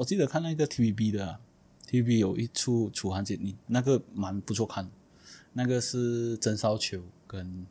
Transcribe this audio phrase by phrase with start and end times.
[0.00, 1.38] 我记得看那个 TVB 的啊
[1.86, 4.88] TVB 有一出楚汉节，你那个蛮不错看，
[5.52, 7.66] 那个是曾少秋跟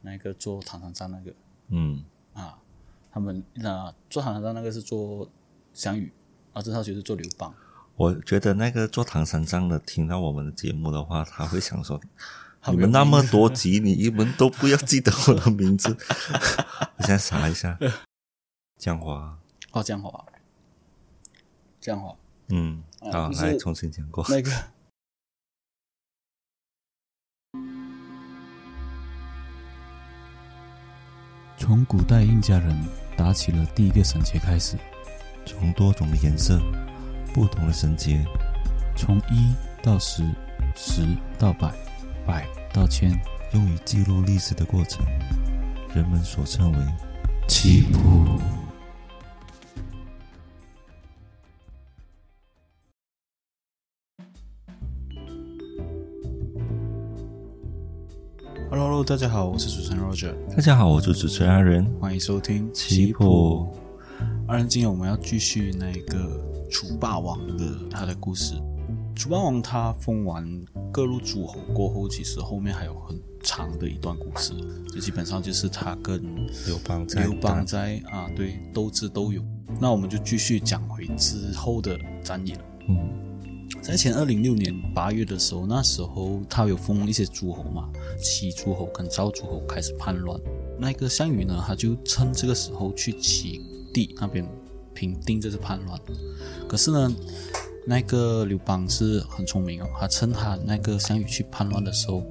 [0.00, 1.32] 那个做唐三藏那个。
[1.68, 2.02] 嗯，
[2.32, 2.58] 啊，
[3.12, 5.30] 他们那做唐三藏那个是做
[5.72, 6.10] 项羽，
[6.52, 7.54] 啊曾少秋是做刘邦。
[7.94, 12.00] 我觉得那个做唐三藏的听到我们的节目的话，他会想说：
[12.72, 15.96] 你们那么多集，你们都不要记得我的名字。
[16.98, 17.78] 我现在查一下，
[18.82, 19.38] 江华，
[19.70, 20.24] 哦，这样好啊，
[21.82, 22.16] 这样好啊，
[22.50, 24.24] 嗯，好，啊不是来重新讲过。
[24.28, 24.50] 那个
[31.58, 32.80] 从古代印加人
[33.16, 34.78] 打起了第一个绳结开始，
[35.44, 36.60] 从多种的颜色、
[37.34, 38.24] 不同的绳结，
[38.96, 39.52] 从一
[39.82, 40.22] 到十，
[40.76, 41.04] 十
[41.36, 41.74] 到百，
[42.24, 43.10] 百到千，
[43.54, 45.04] 用于记录历史的过程，
[45.92, 46.78] 人们所称为
[47.48, 48.61] 七步。
[58.72, 61.84] Hello Hello，大家好，我是主持人 Roger，大家好，我是主持人阿仁。
[62.00, 63.68] 欢迎收听棋谱。
[64.48, 68.54] 阿仁，今天我们要继续那个楚霸王的他的故事。
[69.14, 70.42] 楚霸王他封完
[70.90, 74.54] 各路诸侯过后，其实后面还有很长的一段故事，
[74.88, 76.22] 就基本上就是他跟
[76.66, 79.46] 刘邦在刘邦在啊对斗智斗勇。
[79.78, 82.60] 那我们就继续讲回之后的战役了。
[82.88, 82.96] 嗯
[83.80, 90.38] 在前二零六年八月的时候，那时候他有封一些诸侯嘛，齐诸侯跟赵诸侯开始叛乱。
[90.78, 93.60] 那个项羽呢，他就趁这个时候去齐
[93.92, 94.46] 地那边
[94.94, 96.00] 平定这次叛乱。
[96.68, 97.12] 可是呢，
[97.86, 102.24] 那个刘邦是很聪明哦，他趁他那个项羽去叛乱的时候，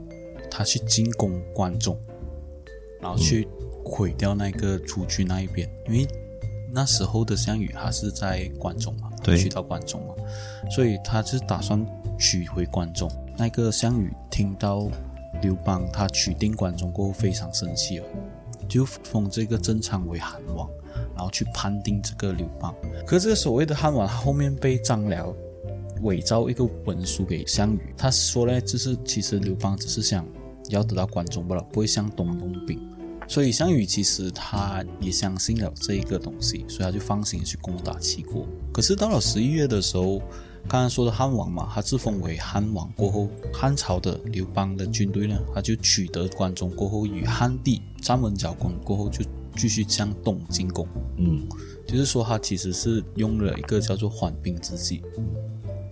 [0.50, 2.00] 他去进攻关中，
[3.02, 3.48] 然后去
[3.84, 6.08] 毁掉那个楚军那一边，因为
[6.74, 10.14] 那时候的项羽他是在关中嘛，对去到关中嘛，
[10.70, 11.86] 所以他是打算
[12.18, 13.10] 取回关中。
[13.38, 14.88] 那个项羽听到
[15.42, 18.06] 刘邦他取定关中过后，非常生气哦，
[18.68, 20.70] 就封这个郑昌为韩王，
[21.16, 22.76] 然后去判定这个刘邦。
[23.06, 25.34] 可是这个所谓的汉王，他后面被张辽
[26.02, 30.26] 伪造一个文书给项羽，他说呢，就是其实刘邦只是想
[30.70, 32.80] 要得到关中罢了，不会向东动兵。
[33.32, 38.46] 所以项羽其实他也相信了这一个东西，所以他就放心去攻打齐国。
[38.74, 40.20] 可是到了十一月的时候，
[40.68, 49.24] 刚刚说的汉王嘛，他自封为汉王过后，汉朝的刘邦的军队呢，他就取得关中过后，与汉帝站稳脚跟过后，就
[49.56, 50.86] 继续向东进攻。
[51.16, 51.48] 嗯
[51.88, 55.02] 就是说，他其实是用了一个叫做缓兵之计，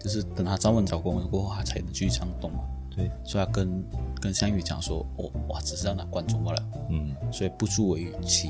[0.03, 2.51] 就是等他站稳脚跟过后，他才能继续向东。
[2.99, 3.85] 对，所以他跟
[4.19, 6.65] 跟项羽讲说，哦，哇，只是要拿关中罢了。
[6.89, 8.49] 嗯所以不足为语气，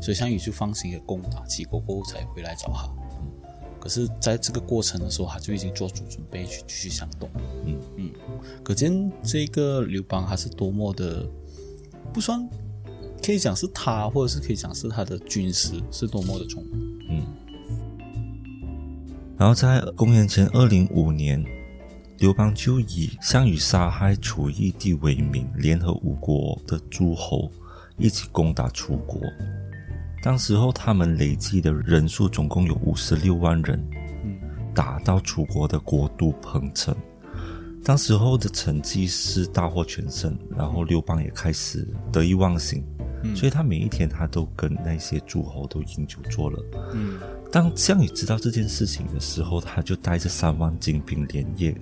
[0.00, 2.88] 所以项羽就放心的攻打齐国过后才回来找他。
[3.78, 7.28] 可是，在这个过程的时候，他就已经做足准备去继续向东。
[7.66, 8.10] 嗯嗯，
[8.64, 11.28] 可见这个刘邦他是多么的
[12.12, 12.48] 不算，
[13.22, 16.98] 可以讲是他，或者是可以讲是他的军师是多么的聪明。
[17.10, 17.26] 嗯。
[19.36, 21.44] 然后在公元前二零五年，
[22.18, 27.50] 刘邦就以项羽杀害楚义帝为名，联合吴国的诸侯
[27.98, 29.20] 一起攻打楚国。
[30.22, 33.78] 当时候他们累计的人数总共有五十六万人，
[34.24, 34.34] 嗯
[34.74, 36.96] 打到楚国的国都彭城。
[37.84, 42.82] 当时候的成绩是大获全胜，然后刘邦也开始得意忘形，
[43.22, 46.64] 嗯所以他每一天他都跟那些诸侯都饮酒作乐。
[46.94, 47.20] 嗯
[47.52, 51.72] 当项羽知道这件事情的时候，他就带着三万精兵连夜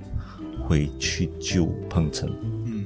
[0.66, 2.28] 回去救彭城。
[2.66, 2.84] 嗯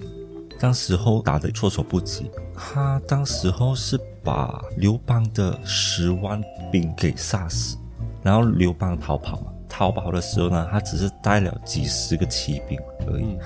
[0.60, 7.76] 当时候打得措手不及，他当时候是把刘邦的十万兵给杀死，
[8.24, 9.52] 然后刘邦逃跑嘛。
[9.68, 13.24] 逃跑的时候呢，他只是带了几十个骑兵而已。
[13.24, 13.38] 嗯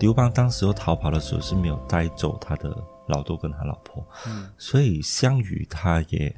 [0.00, 2.72] 刘邦当时候逃跑的时候是没有带走他的
[3.08, 6.32] 老豆跟他老婆，嗯所以项羽他也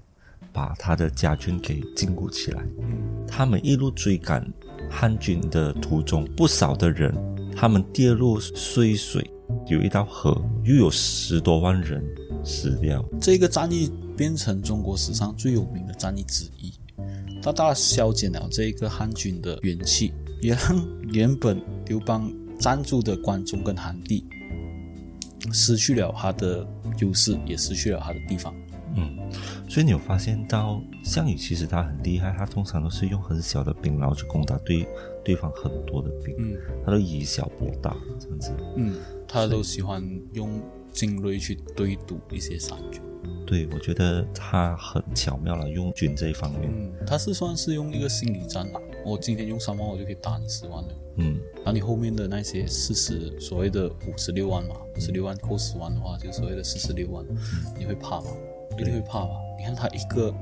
[0.52, 2.62] 把他的家眷给禁锢起来。
[2.78, 4.46] 嗯他们一路追赶
[4.88, 7.14] 汉军的途中，不少的人
[7.56, 9.28] 他们跌入碎水，
[9.66, 12.02] 有一道河，又有十多万人
[12.44, 13.04] 死掉。
[13.20, 16.72] 这个战役变成中国史上最有名的战役之一，
[17.42, 20.82] 大大消减了这个汉军的元气，也让
[21.12, 24.24] 原本刘邦占住的关中跟韩地
[25.52, 26.66] 失去了他的
[26.98, 28.54] 优势，也失去了他的地方。
[28.96, 29.16] 嗯，
[29.68, 34.86] 所以你有发现到项羽其实他很厉害，他通常都是用很小的兵，然后去攻打对
[35.24, 38.52] 对方很多的兵，嗯他都以小博大这样子。
[38.76, 38.96] 嗯，
[39.28, 40.02] 他都喜欢
[40.32, 40.60] 用
[40.92, 43.00] 精锐去对赌一些散军。
[43.46, 46.70] 对，我觉得他很巧妙了，用军这一方面。
[46.72, 50.88] 嗯，他是算是用一个心理战啦，我今天用三万，我就可以打你十万了。
[51.16, 57.24] 嗯然后你后面的那些四十所谓的五十六万嘛，五十六万扣十万的话，就所谓的四十六万，
[57.76, 58.26] 你会怕吗？
[58.78, 59.32] 一定会怕吧？
[59.58, 60.34] 你看他一个，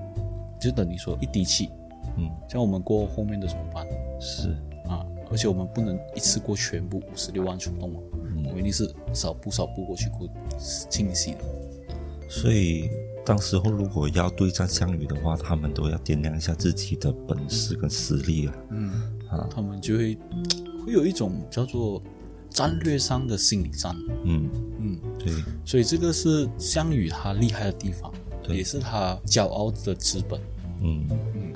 [0.61, 1.71] 就等于说一滴气，
[2.17, 3.87] 嗯，像我们过后面的怎么办
[4.21, 4.51] 是，
[4.89, 5.05] 啊？
[5.31, 8.01] 而且我们不能一次过全部五十六万出动嘛，
[8.47, 10.29] 我们一定是少步少步过去过
[10.89, 11.39] 清洗的。
[12.31, 12.89] 所以
[13.27, 18.55] 当时候如果要对战项羽的话，他们都要掂量一下自己的本事跟实力啊。
[18.71, 18.91] 嗯，
[19.29, 20.17] 啊，他们就会
[20.87, 22.03] 会有一种叫做
[22.49, 23.95] 战略上的心理战。
[24.25, 24.49] 嗯，
[24.79, 25.33] 嗯，对，
[25.65, 30.41] 所以这个是项羽他厉害的地方，对也是他骄傲的资本。
[30.81, 31.53] 嗯嗯，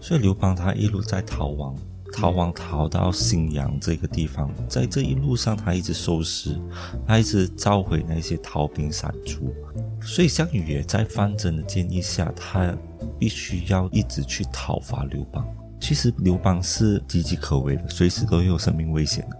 [0.00, 1.76] 所以刘邦他一路在逃亡，
[2.12, 6.58] 逃亡逃到信阳这个地方，在这一路上他一直收拾，
[7.06, 9.54] 他一直召回那些逃兵散卒，
[10.00, 12.74] 所以项羽也在范增的建议下，他
[13.18, 15.46] 必须要一直去讨伐刘邦。
[15.78, 19.36] 其实刘邦是岌岌可危的，随时都有生命危险的。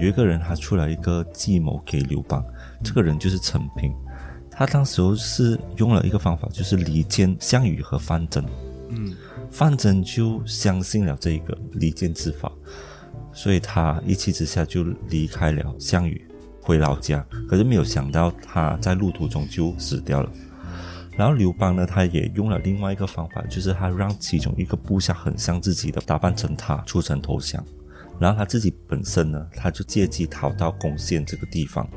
[0.00, 2.42] 有一个人他出了一个计谋给刘邦，
[2.82, 3.94] 这个人就是陈平。
[4.50, 8.44] 他当时候是用了一个方法，就是离间项羽和范增。
[8.88, 9.14] 嗯，
[9.50, 12.50] 范增就相信了这个离间之法，
[13.32, 16.26] 所以他一气之下就离开了项羽，
[16.62, 17.24] 回老家。
[17.46, 20.30] 可是没有想到他在路途中就死掉了。
[21.16, 27.62] 然后刘邦呢，他也用了另外一个方法，就是他让其中一个部下很像自己的打扮成他，出城投降。
[28.20, 31.88] 然后他自己本身呢，他就借机逃到攻陷这个地方。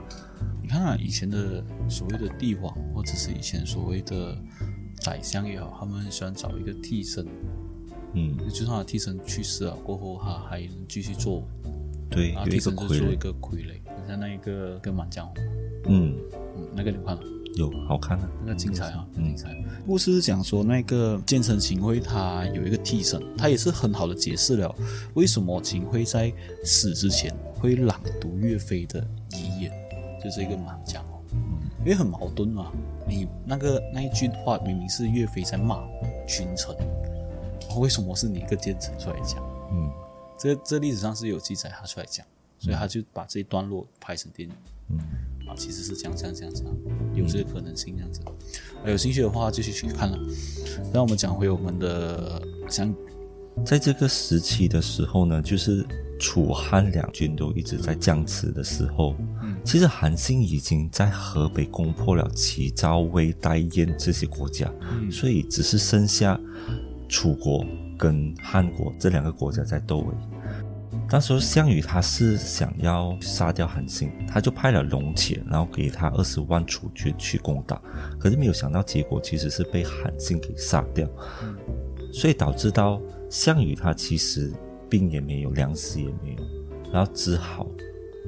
[0.62, 4.38] 你看啊，以前的所谓的帝王，或者是以前所谓的
[5.02, 7.28] 宰相也好，他们很喜欢找一个替身，
[8.14, 11.46] 嗯，就算他替身去世了过后，他还能继续做，
[12.10, 15.36] 对，然后替身就做一，个傀儡，很像那一个跟满江红，
[15.88, 16.16] 嗯，
[16.56, 17.22] 嗯，那个你看了？
[17.56, 19.56] 有好看啊，那个精彩啊，嗯精彩。
[19.86, 24.74] 故事是讲说，那个建成秦桧他有一个替身，他也是很好的解释了
[25.14, 26.34] 为什么秦桧在
[26.64, 29.72] 死之前会朗读岳飞的遗言，
[30.24, 31.22] 就是一个满江红。
[31.80, 32.72] 因为很矛盾嘛，
[33.08, 35.84] 你那个那一句话明明是岳飞在骂
[36.28, 36.74] 群臣，
[37.78, 39.44] 为什么是你一个奸臣出来讲？
[39.72, 39.92] 嗯
[40.40, 42.26] 这这历史上是有记载他出来讲，
[42.58, 44.56] 所以他就把这一段落拍成电影。
[44.90, 45.00] 嗯
[45.48, 46.76] 啊，其实是这样这样这样这样，
[47.14, 48.22] 有这个可能性这样子。
[48.22, 48.32] 啊
[48.86, 50.20] 有兴趣的话继续去看了。
[50.94, 52.94] 那我们讲回我们的想
[53.66, 55.86] 在这个时期的时候呢，就是
[56.20, 66.38] 楚汉两军都一直在僵持的时候，嗯其实韩信已经在河北攻破了齐、赵、魏、代、燕这些国家，嗯所以只是剩下
[67.08, 67.66] 楚国
[67.98, 70.33] 跟汉国这两个国家在斗而已。
[71.14, 77.80] 当时候项羽他是想要杀掉韩信，他就派了龙且，然后给他二十万楚军去攻打，
[78.20, 81.08] 可是没有想到结果其实是被韩信给杀掉，
[82.12, 83.00] 所以导致到
[83.30, 84.52] 项羽他其实
[84.90, 87.68] 兵也没有，粮食也没有，然后只好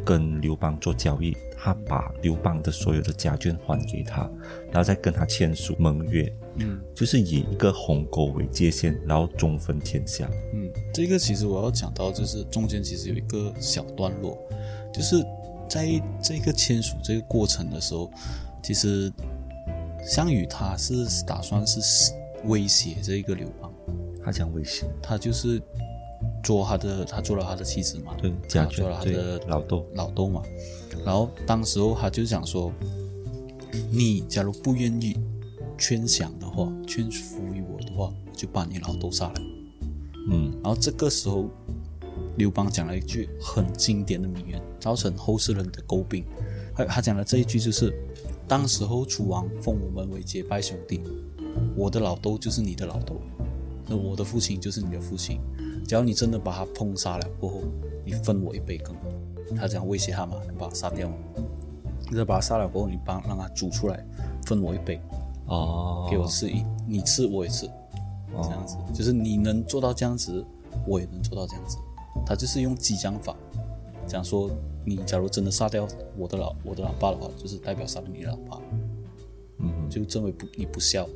[0.05, 4.29] 跟刘邦做交易，他把刘邦的所有的家眷还给他，
[4.67, 10.29] 然后再跟他签署盟约，嗯就是以一个鸿沟为界限，然后中分天下。
[10.53, 14.37] 嗯，这个其实我要讲到，就是中间其实有一个小段落，
[14.93, 15.23] 就是
[15.67, 18.09] 在这个签署这个过程的时候，
[18.63, 19.11] 其实
[20.07, 22.13] 项羽他是打算是
[22.45, 23.71] 威胁这个刘邦，
[24.23, 25.61] 他想威胁，他就是
[26.41, 30.41] 捉他的，他捉了他的妻子嘛，对家他捉了他的老豆，老豆嘛。
[31.03, 32.71] 然后当时候他就想说，
[33.91, 35.17] 你假如不愿意
[35.77, 39.35] 劝降的话，圈服于我的话，我就把你老豆杀了。
[40.29, 41.49] 嗯然后这个时候，
[42.37, 46.25] 刘邦讲了一句很经典的名言，造成后世人的诟病。
[46.75, 47.93] 他他讲的这一句就是：
[48.47, 51.01] 当时候楚王封我们为结拜兄弟，
[51.75, 53.21] 我的老豆就是你的老豆，
[53.87, 55.39] 那我的父亲就是你的父亲。
[55.87, 57.61] 只要你真的把他烹杀了过后，
[58.03, 58.95] 你分我一杯羹。
[59.55, 61.15] 他这样威胁他嘛，你把他杀掉嘛。
[62.09, 64.03] 你再把他杀了过后，你帮让他煮出来，
[64.45, 64.99] 分我一杯，
[65.47, 67.69] 哦，给我吃一，你吃我也吃。
[68.43, 70.45] 这样子，就是你能做到这样子，
[70.85, 71.77] 我也能做到这样子。
[72.25, 73.33] 他就是用激将法，
[74.05, 74.49] 讲说
[74.85, 75.87] 你假如真的杀掉
[76.17, 78.61] 我的老我的老爸的话，就是代表杀了你的老爸，
[79.59, 81.07] 嗯，就认为不你不孝。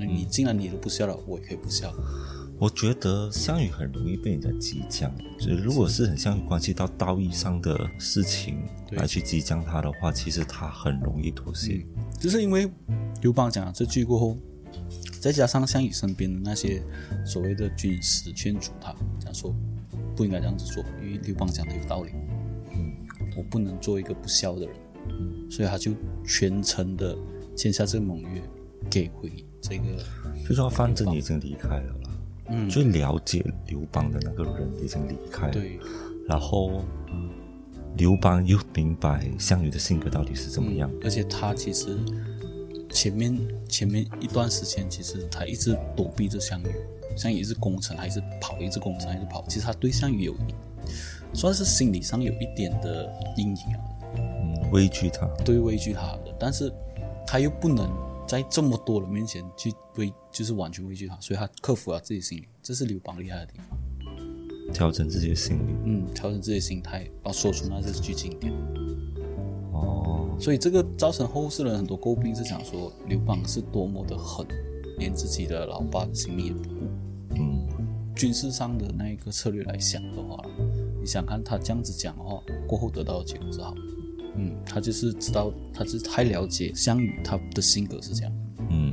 [0.00, 1.92] 那你既然你都不孝了，我也可以不孝。
[2.60, 11.84] 我觉得项羽很容易被人家激将，就是如果是很像关系到道义上的事情对来去激将他的话，其实他很容易妥协。
[12.18, 12.68] 就是因为
[13.22, 14.36] 刘邦讲了这句过后，
[15.20, 16.82] 再加上项羽身边的那些
[17.24, 19.54] 所谓的军师劝阻他，讲说
[20.16, 22.10] 不应该这样子做，因为刘邦讲的有道理。
[22.72, 22.92] 嗯，
[23.36, 24.74] 我不能做一个不孝的人，
[25.48, 25.92] 所以他就
[26.26, 27.16] 全程的
[27.56, 28.42] 签下这个盟约，
[28.90, 29.84] 给回这个。
[30.48, 32.07] 就说范增已经离开了啦，
[32.50, 32.68] 嗯。
[32.68, 35.78] 最了解刘邦的那个人已经离开了，对，
[36.26, 36.82] 然后
[37.96, 41.98] 刘邦又明白项羽的性格到底是怎么样，而且他其实
[42.90, 43.36] 前面
[43.68, 46.66] 前面一段时间，其实他一直躲避着项羽，
[47.16, 49.44] 项羽一直攻城，还是跑，一直攻城，还是跑。
[49.48, 50.34] 其实他对项羽有
[51.34, 53.80] 算是心理上有一点的阴影啊，
[54.16, 56.72] 嗯，畏惧他，对畏惧他的，但是
[57.26, 57.90] 他又不能
[58.28, 63.66] 在这么多人面前去畏，就是完全畏惧他，所以他克服了自己心理，这是刘邦厉害的地方。
[64.70, 65.72] 调整自己的心理。
[65.86, 68.52] 嗯，调整自己的心态，然后说出那些句经典。
[69.72, 74.46] 哦，所以这个造成后世人很多诟病，是想说刘邦是多么的狠，
[74.98, 76.86] 连自己的老爸的性命也不顾。
[77.30, 77.66] 嗯，
[78.14, 80.38] 军事上的那一个策略来想的话，
[81.00, 83.80] 你想看他这样子讲的话，过后得到的结果是好的。
[84.38, 88.32] 嗯，他就是知道，他是太了解项羽他的性格是这样。
[88.70, 88.92] 嗯，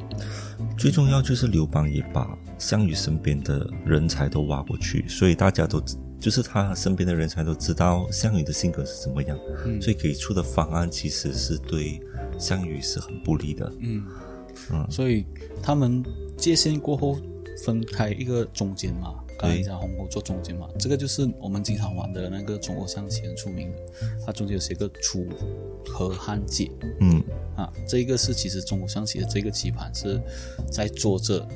[0.78, 12.02] 最重要就是刘邦也把项羽身边的人才都挖过去，所以大家都知就是他身边的人才都知道项羽的性格是怎么样，嗯所以给出的方案其实是对
[12.40, 13.72] 项羽是很不利的。
[13.80, 14.04] 嗯
[14.72, 15.26] 嗯所以
[15.62, 16.04] 他们
[16.38, 17.20] 界限过后
[17.64, 23.78] 分开一个中间嘛，刚才讲红沟做中间嘛，这个就是我们经常玩的那个中国象棋很出名的，
[24.26, 25.26] 它中间有写个楚
[25.86, 26.72] 河汉界。
[27.02, 27.22] 嗯。
[27.56, 30.22] 啊，这一个是其实中国象棋的这个棋盘是
[30.70, 31.48] 在做着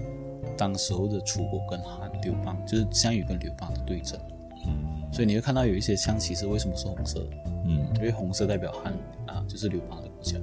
[0.58, 4.20] 当时候的楚国跟汉刘邦，就是项羽跟刘邦的对阵，
[4.66, 5.12] 嗯。
[5.12, 7.30] 所以你会看到有一些象棋是为什么是红色的，
[7.66, 7.86] 嗯。
[7.96, 8.94] 因为红色代表汉
[9.28, 10.38] 啊，就是刘邦的国家。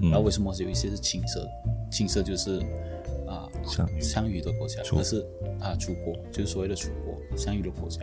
[0.00, 1.40] 嗯，然后为什么有一些是青色？
[1.40, 1.50] 的？
[1.90, 2.60] 青色就是
[3.64, 5.24] 啊项羽项羽的国家，楚可是
[5.60, 8.00] 啊楚国就是所谓的楚国，项羽的国家。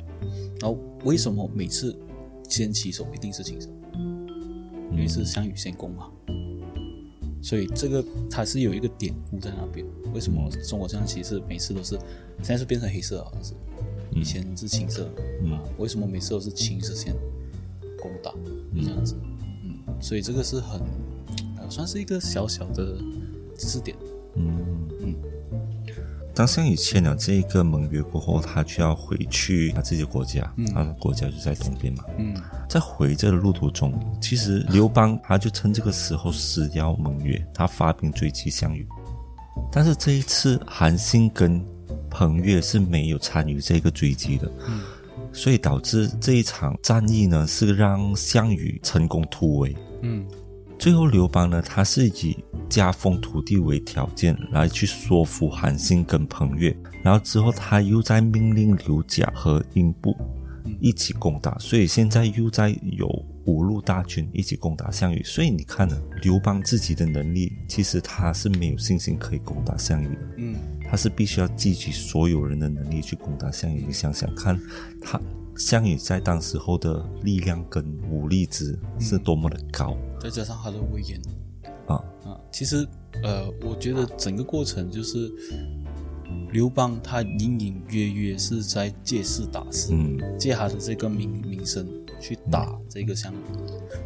[0.59, 1.95] 然后为什么每次
[2.49, 3.69] 先起手一定是青色？
[4.91, 6.09] 因为是项羽先攻嘛。
[7.41, 9.85] 所以这个它是有一个典故在那边。
[10.13, 11.97] 为什么中国象棋是每次都是
[12.37, 13.23] 现在是变成黑色了？
[13.23, 13.53] 好像是
[14.11, 15.09] 以前是青色
[15.41, 15.63] 嗯啊？
[15.77, 17.15] 为什么每次都是青色先
[17.99, 18.31] 攻打
[18.75, 19.15] 这样子？
[19.63, 20.81] 嗯，所以这个是很
[21.57, 22.97] 呃算是一个小小的
[23.57, 23.97] 知识点。
[24.35, 24.80] 嗯嗯
[26.33, 32.03] 当项羽签了这个盟约过后，他就要回去他自己的国家，他的国家就在东边嘛。
[32.17, 32.35] 嗯
[32.69, 38.87] 在回这的路途中，其实刘邦他就趁这个时候撕掉盟约，他发兵追击项羽。
[39.71, 41.63] 但是这一次，韩信跟
[42.09, 44.81] 彭越是没有参与这个追击的，嗯
[45.33, 49.75] 所以导致这一场战役呢是让项羽成功突围。
[50.01, 50.25] 嗯
[50.81, 52.35] 最后，刘邦呢，他是以
[52.67, 60.17] 加封土地为条件来去说服韩信跟彭越，然后之后他又在命令刘贾和英布
[60.79, 63.07] 一起攻打，所以现在又在有
[63.45, 65.21] 五路大军一起攻打项羽。
[65.21, 70.55] 所以你看呢，刘邦自己的能力，其实他是没有信心可以攻打项羽的，嗯
[70.89, 73.85] 他是必须要集聚所有人的能力去攻打项羽。
[73.85, 74.59] 你想想看，
[74.99, 75.21] 他
[75.61, 79.95] 项羽在当时候的力量跟武力值是多么的高。
[80.19, 81.21] 再加上他的威严。
[81.87, 82.87] 啊，啊，其实
[83.23, 85.31] 呃，我觉得整个过程就是
[86.51, 91.87] 刘邦他隐隐约约是在借势打势，嗯，借他的这个名名声
[92.19, 93.37] 去打这个项羽，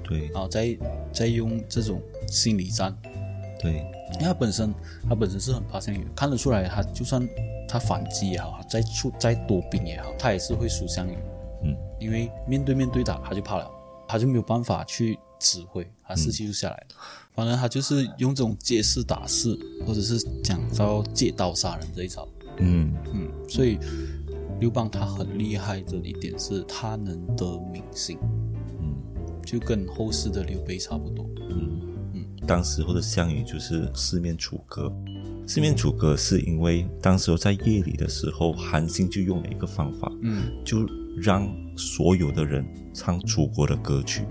[0.04, 0.28] 对。
[0.34, 0.78] 然后再
[1.14, 2.96] 再用这种心理战，
[3.62, 3.86] 对，
[4.16, 4.74] 因为他本身
[5.08, 7.26] 他本身是很怕项羽，看得出来他就算
[7.68, 11.35] 他反击也好，再出再多兵也好，他也是会输项羽，嗯
[12.00, 13.70] 因为面对面对打他就怕了，
[14.08, 16.88] 他就没有办法去指挥，他士气就下来了。
[17.34, 22.28] 反正他就是用这种借势打势，或者是讲招借刀杀人这一招。
[22.58, 23.78] 嗯嗯，所以
[24.62, 28.18] 刘邦他很厉害的一点是他能得民心，
[28.80, 28.96] 嗯
[29.46, 31.30] 就跟后世的刘备差不多。
[31.50, 31.82] 嗯
[32.14, 34.90] 嗯，当时候的项羽就是四面楚歌。
[35.46, 40.88] 四面楚歌是因为当时候在夜里的时候，韩信就用了一个方法，嗯就
[41.22, 41.46] 让
[41.76, 44.26] 所有的人唱楚国的歌曲，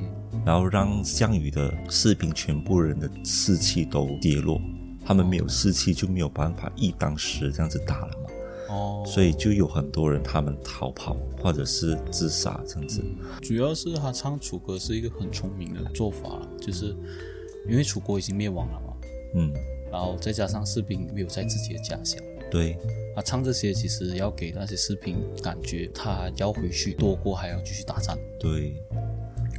[0.44, 4.60] 然后让项羽的士兵全部人的士气都跌落，
[5.04, 13.04] 他们没有士气就没有办法一当十这样子打了嘛，哦，所以就有很多人他们逃跑或者是自杀这样子。
[13.42, 16.96] 主要是他唱楚歌是一个很聪明的做法啦，就是
[17.68, 18.94] 因为楚国已经灭亡了嘛，
[19.34, 19.52] 嗯，
[19.92, 22.18] 然后再加上士兵没有在自己的家乡，
[22.54, 22.78] 对，
[23.16, 28.76] 啊唱这些其实要给那些士兵感觉他要回去多过还要继续打仗，对，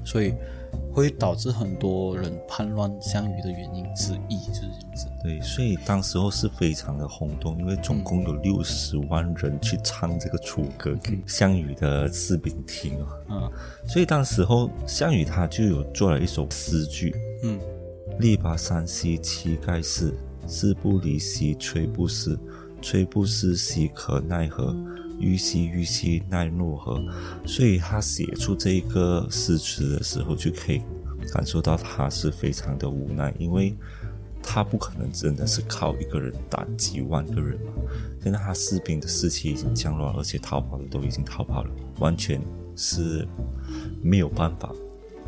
[0.06, 0.34] 所以
[0.94, 5.08] 会导致很多人叛乱项羽的原因之一就是这样子。
[5.22, 13.20] 对，所以当时候是非常的轰动，因为总共有六十万人去唱这个楚歌给项羽的士兵听啊。
[13.30, 13.52] 嗯
[13.90, 17.60] 所以当时候项羽他就有做了一首诗句：嗯
[18.20, 20.14] 力拔山兮气盖世，
[20.48, 22.40] 势不离兮骓不息。
[22.82, 24.76] 摧不丝兮可奈何，
[25.20, 27.02] 虞兮虞兮奈若何。
[27.46, 30.82] 所以他写出这一个诗词的时候，就可以
[31.34, 33.76] 感受到他是非常的无奈，因为
[34.44, 37.74] 他不可能真的是靠一个人打几万个人嘛。
[38.22, 42.40] 现在他士兵的士气已经降落，而且逃跑的都已经逃跑了，完全
[42.76, 43.28] 是
[44.02, 44.72] 没有办法。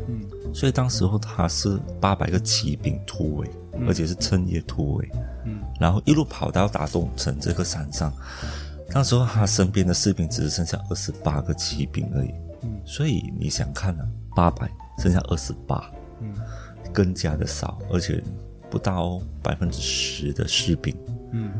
[0.06, 0.20] 嗯
[0.54, 3.50] 所以当时候他是八百个骑兵突围，
[3.86, 5.20] 而且是趁夜突围，嗯
[5.80, 8.12] 然后一路跑到大东城这个山上。
[8.94, 12.30] 那时候他身边的士兵只剩下二十八个骑兵而已，
[12.62, 12.80] 嗯。
[12.84, 15.90] 所以你想看啊，八百剩下二十八，
[16.20, 16.34] 嗯。
[16.92, 18.22] 更加的少，而且
[18.70, 20.96] 不到百分之十的士兵。
[21.32, 21.52] 嗯。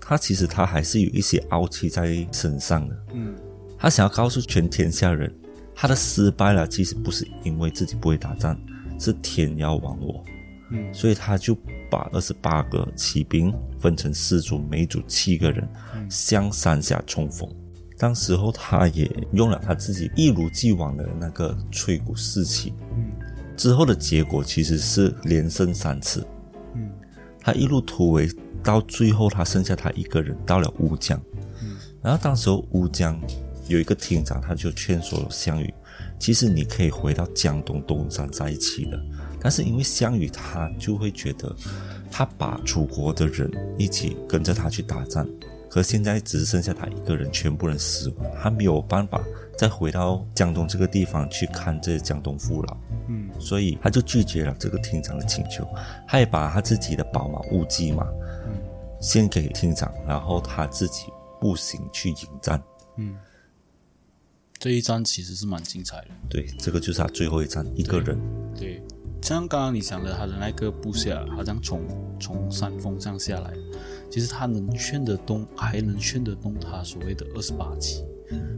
[0.00, 3.34] 他其实他还是有一些傲气在身上的，嗯。
[3.78, 5.32] 他想要告诉全天下人，
[5.74, 8.58] 他的失败了，其实不是因为自己不会打仗，
[8.98, 10.24] 是天要亡我。
[10.70, 11.56] 嗯所以他就
[11.90, 15.68] 把二十八个骑兵分成四组，每组七个人，
[16.08, 17.48] 向山下冲锋。
[17.98, 23.10] 当时候他也用了他自己一如既往的那个吹鼓士气，嗯
[23.56, 26.26] 之后的结果其实是连胜三次。
[26.74, 26.90] 嗯
[27.40, 28.28] 他一路突围
[28.62, 31.20] 到最后，他剩下他一个人到了乌江。
[31.62, 33.20] 嗯然后当时候乌江
[33.68, 35.74] 有一个厅长，他就劝说了项羽，
[36.18, 38.98] 其实你可以回到江东东山在一起的。
[39.40, 41.54] 但是因为项羽他就会觉得，
[42.10, 45.26] 他把楚国的人一起跟着他去打仗，
[45.68, 49.20] 可现在只剩下他一个人，全部人死亡，他没有办法
[49.56, 52.76] 再回到江东这个地方去看这江东父老。
[53.08, 55.66] 嗯所以他就拒绝了这个厅长的请求，
[56.06, 58.04] 他也把他自己的宝马乌鸡马
[58.46, 58.60] 嗯
[59.00, 61.06] 献给厅长，然后他自己
[61.40, 62.62] 步行去迎战。
[62.98, 63.16] 嗯，
[64.58, 66.08] 这一战其实是蛮精彩的。
[66.28, 68.18] 对，这个就是他最后一战，一个人。
[68.54, 68.82] 对，
[69.22, 71.80] 像刚刚你讲的，他的那个部下好像从
[72.18, 73.52] 从山峰上下来，
[74.10, 78.04] 其实他能劝得动，还能劝得动他所谓的二十八骑，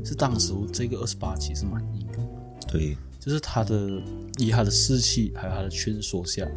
[0.04, 2.19] 是当时候这个二十八骑是蛮硬的，
[2.69, 4.02] 对，就是他的
[4.38, 6.49] 以他的士气还有他的劝说下，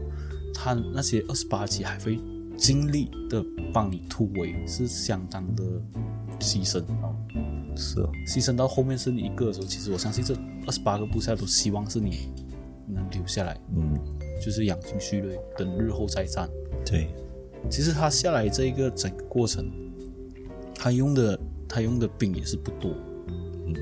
[0.53, 2.19] 他那些二十八骑还会
[2.55, 5.63] 尽力的帮你突围，是相当的
[6.39, 7.13] 牺牲哦。
[7.75, 10.33] 是哦，牺牲到后面剩一个的时候，其实我相信这
[10.65, 12.29] 二十八个部下都希望是你
[12.87, 13.97] 能留下来，嗯，
[14.41, 16.49] 就是养精蓄锐，等日后再战。
[16.85, 17.07] 对，
[17.69, 19.71] 其实他下来这一个整个过程，
[20.75, 22.91] 他用的他用的兵也是不多。
[23.27, 23.73] 嗯，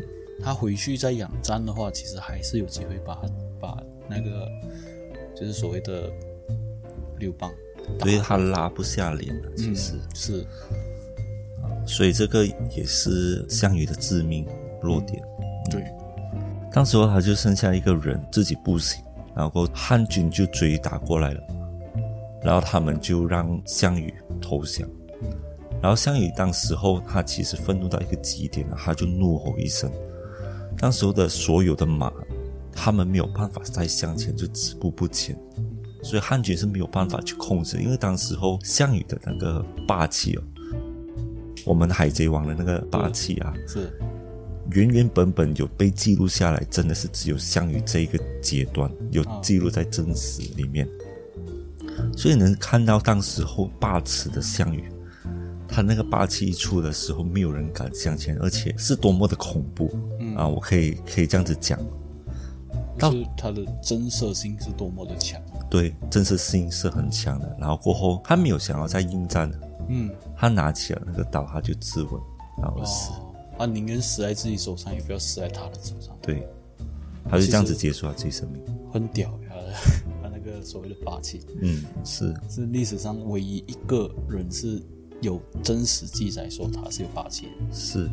[0.41, 3.21] 他回去再养战的话，其实还是有机会把
[3.59, 4.47] 把那个
[5.35, 6.11] 就是所谓的
[7.19, 7.51] 刘邦，
[7.99, 10.45] 所以他拉不下脸了，其实，嗯是
[11.85, 14.47] 所以这个也是项羽的致命
[14.81, 15.21] 弱点。
[15.69, 15.83] 对，
[16.73, 19.03] 当时候他就剩下一个人自己步行，
[19.35, 21.41] 然后汉军就追打过来了，
[22.41, 24.89] 然后他们就让项羽投降。
[25.79, 29.91] 然后项羽当时候他其实愤怒到一个极点了，他就怒吼一声。
[30.75, 32.11] 当时候的所有的马，
[32.71, 35.37] 他们没有办法再向前，就止步不前。
[36.01, 40.41] 所以汉军是没有办法去控制，因为当时候项羽的那个霸气哦，
[41.65, 43.89] 我们海贼王的那个霸气啊，是
[44.71, 50.87] 原原本本有被记录下来，真的是只有项羽这一个阶段有记录在正史里面，
[52.15, 54.83] 所以能看到当时候霸持的项羽，
[55.67, 59.91] 他那个霸气一出的时候，没有人敢向前，而且是多么的恐怖、
[60.35, 60.47] 啊！
[60.47, 61.79] 我可以可以这样子讲，
[62.99, 65.41] 就是他的震慑性是多么的强。
[65.69, 67.57] 对，震慑性是很强的。
[67.59, 69.57] 然后过后，他没有想要再应战了，
[69.89, 72.21] 嗯，他拿起了那个刀，他就自刎，
[72.61, 73.11] 然后死。
[73.11, 73.32] 哦，
[73.63, 76.13] 他宁愿死在自己手上，也不要死在他的手上。
[76.21, 76.45] 对，
[77.29, 78.61] 他就这样子结束了自己生命。
[78.91, 79.55] 很屌呀，
[80.21, 82.33] 他那个所谓的霸气，嗯，是。
[82.49, 84.83] 是历史上唯一一个人是
[85.21, 88.03] 有真实记载说他是有霸气的是，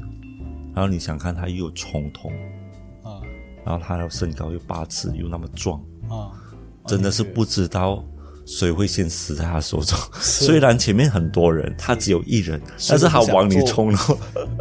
[0.72, 2.30] 然后你想看他又有冲瞳，
[3.02, 3.20] 啊
[3.64, 6.30] 然后他的身高又八尺，又那么壮，啊，
[6.86, 8.04] 真的是不知道
[8.50, 9.96] 谁会先死在他手中。
[10.20, 13.98] 虽然前面很多人，他只有一人，但是他往里冲了。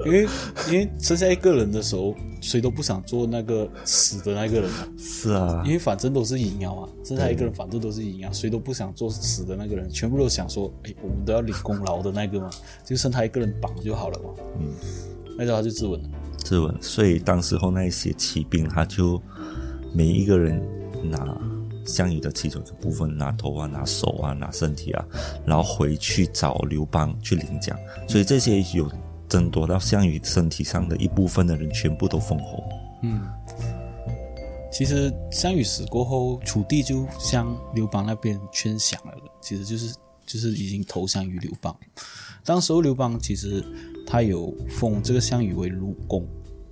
[0.05, 0.27] 因为
[0.67, 12.47] 因为剩下一个人的时候，谁都不想做那个死的那个人嘛，是啊因，为反正都是赢啊嘛，剩下一个人反正都是赢啊，谁都不想做死的那个人，全部都想说，哎，我们都要领功劳的那个嘛，
[12.85, 14.29] 就剩他一个人绑就好了嘛。
[14.59, 14.67] 嗯，
[15.35, 16.03] 那时候他就自刎了。
[16.37, 16.71] 自刎。
[16.79, 19.19] 所以当时候那一些骑兵，他就
[19.93, 20.61] 每一个人
[21.03, 21.17] 拿
[21.89, 25.05] 项羽的其中一个部分，拿头啊，拿手啊，拿身体啊，
[25.45, 27.77] 然后回去找刘邦去领奖。
[28.07, 28.89] 所以这些有
[29.27, 32.63] 争夺到项羽身体上的一部分的人，全部都封侯。
[33.03, 33.27] 嗯，
[34.71, 41.75] 其实项羽死过后，楚地就向刘邦那边圈降了，其实就是就是已经投降于刘邦。
[42.45, 43.63] 当时候刘邦其实
[44.07, 46.27] 他有封这个项羽为鲁公，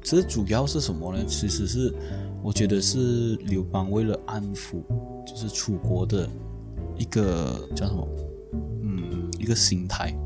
[0.07, 1.25] 其实主要是什么呢？
[1.25, 1.93] 其实是
[2.41, 4.81] 我觉得是刘邦为了安抚
[5.25, 6.29] 就是楚国的
[6.97, 8.07] 一个叫什么，
[8.83, 10.17] 嗯，一个心态，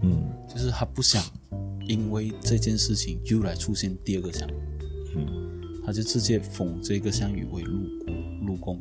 [0.00, 1.22] 嗯就是他不想
[1.86, 4.54] 因为这件事情又来出现第二个项羽，
[5.16, 5.26] 嗯
[5.84, 8.80] 他就直接封这个项羽为鲁鲁公。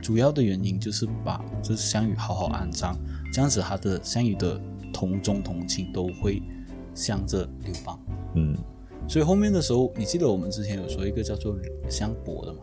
[0.00, 2.96] 主要的原因就是把这项羽好好安葬，
[3.32, 4.60] 这样子他的项羽的
[4.92, 6.40] 同宗同亲都会
[6.94, 7.98] 向着刘邦。
[8.36, 8.56] 嗯，
[9.08, 11.54] 所以后面的时候，你记得我们之前有说一个叫做
[11.90, 12.60] 项伯的嘛，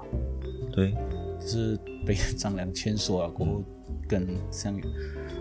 [0.71, 0.93] 对，
[1.39, 3.63] 就是被张良劝说了过后
[4.08, 4.84] 跟项羽。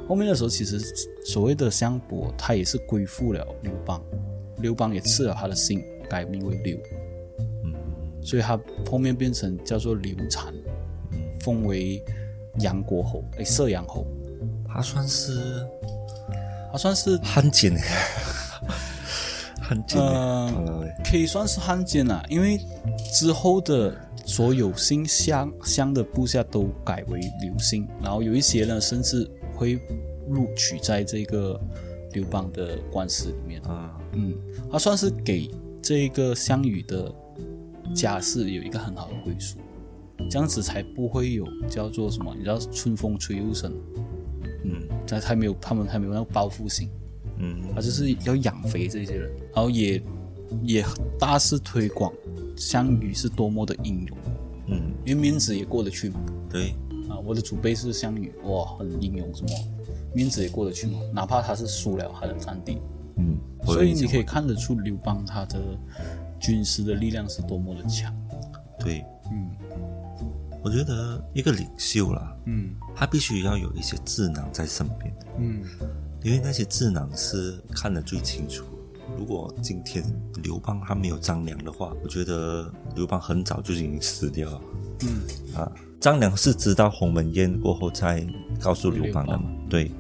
[0.07, 0.79] 后面的时候，其实
[1.25, 4.03] 所谓的项伯，他也是归附了刘邦，
[4.59, 6.77] 刘邦也赐了他的姓，改名为刘，
[7.65, 7.75] 嗯。
[8.23, 10.53] 所以他后面变成叫做刘禅，
[11.41, 12.03] 封为
[12.61, 14.07] 杨国侯，哎，射阳侯，
[14.67, 15.67] 他算是
[16.71, 17.73] 他算是汉奸，
[19.69, 22.59] 汉奸呃呃，可以算是汉奸啦，因为
[23.13, 29.79] 之后的所有姓项项的部下都改为刘姓，然后有一些呢，甚至会
[30.31, 31.61] 录取在这个
[32.13, 33.61] 刘邦的官司里面。
[33.65, 34.35] 啊，嗯，
[34.73, 35.51] 他算是给
[35.83, 37.15] 这个项羽的
[37.95, 39.59] 家世有一个很好的归属，
[40.31, 43.71] 这样子才不会有叫做什么，你知道春风吹又生，
[44.65, 46.89] 嗯他还没有他们还没有那个报复心。
[47.39, 50.03] 嗯他就是要养肥这些人，然后也
[50.63, 50.85] 也
[51.19, 52.13] 大肆推广
[52.57, 54.19] 项羽是多么的英勇，
[54.69, 56.21] 嗯，因为面子也过得去嘛。
[56.51, 56.71] 对，
[57.09, 59.51] 啊，我的祖辈是项羽，哇，很英勇，什么？
[60.15, 62.79] 面子也过得去嘛，哪怕他是输了他的战地，
[63.17, 65.61] 嗯，所以你可以看得出刘邦他的
[66.41, 68.15] 军师的力量是多么的强。
[68.79, 69.51] 对，嗯。
[70.61, 72.75] 我觉得一个领袖啦，嗯。
[72.97, 75.63] 他必须要有一些智囊在身边，嗯
[76.29, 78.63] 因为那些智囊是看得最清楚。
[79.17, 80.05] 如果今天
[80.43, 84.61] 刘邦他没有张良的话，我觉得刘邦很早就已经死掉了
[85.05, 85.73] 嗯啊。
[85.99, 88.25] 张良是知道鸿门宴过后才
[88.61, 89.51] 告诉刘邦的嘛？
[89.71, 89.91] 对，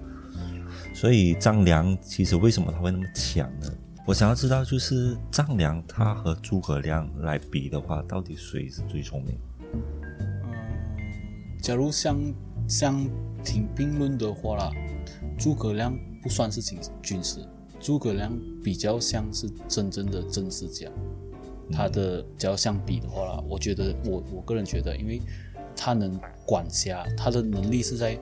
[0.95, 3.73] 所以张良其实为什么他会那么强呢？
[4.07, 9.35] 我想要知道，就是张良他和诸葛亮来比的话，到底谁是最聪明？
[9.73, 9.81] 嗯，
[11.62, 12.21] 假如相
[12.69, 13.03] 相
[13.43, 14.71] 提并论的话啦，
[15.38, 17.40] 诸葛亮不算是军军师，
[17.81, 20.88] 诸葛亮比较像是真正的政治家。
[21.70, 25.20] 他的只要相比的话啦，我觉得我我个人觉得，因为
[25.76, 28.18] 他能管辖，他的能力是在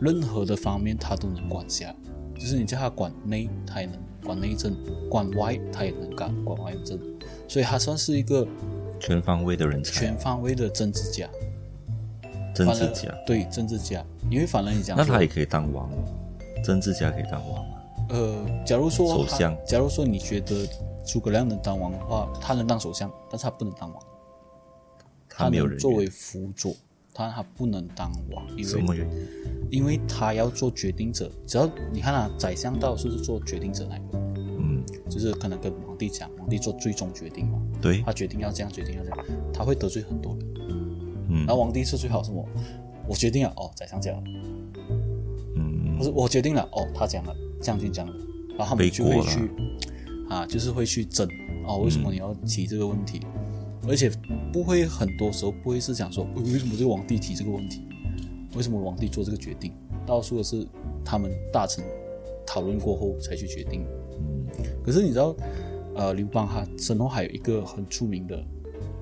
[0.00, 1.94] 任何的方面他都能管辖，
[2.34, 4.72] 就是你叫他管内，他也能管内政；
[5.08, 6.98] 管外，他也能干管外政，
[7.46, 8.46] 所以他算是一个
[8.98, 11.30] 全方位的人才，全方位的政治家。
[12.52, 13.16] 政治家。
[13.24, 16.04] 对政治家，因为反正你讲那他也可以当王哦，
[16.62, 17.76] 政治家可以当王吗？
[18.10, 20.66] 呃，假如说首相假如说你觉得
[21.06, 24.02] 诸葛亮能当王的话，他能当首相，但是他不能当王，
[25.28, 26.74] 他没有人作为辅佐，
[27.12, 29.26] 但他不能当王，因为什么原因？
[29.70, 39.18] 因为他要做决定者，只要你看啊，宰相到是不是做决定者那一个，嗯，就是可能跟皇帝讲，皇帝做最终决定嘛，对他，决定要这样，决定要这样，
[39.54, 40.54] 他会得罪很多人，
[41.28, 42.44] 嗯然后皇帝是最好什么？
[43.06, 44.22] 我决定了，哦，宰相讲了。
[46.00, 48.14] 嗯不是我决定了，哦，他讲了，将军讲了，
[48.56, 49.50] 然后他背们就会去
[50.28, 51.28] 啊，就是会去争
[51.66, 53.20] 哦，为什么你要提这个问题？
[53.88, 54.10] 而且
[54.52, 57.82] 不会很多时候不会是讲说，呃为什么这个皇帝提这个问题？
[58.54, 59.72] 为什么皇帝做这个决定？
[60.06, 60.66] 大多数的是
[61.04, 61.84] 他们大臣
[62.46, 63.84] 讨论过后才去决定。
[64.18, 64.46] 嗯
[64.82, 65.34] 可是你知道，
[65.94, 68.42] 呃，刘邦他身后还有一个很出名的